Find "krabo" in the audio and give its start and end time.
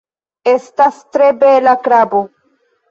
1.87-2.27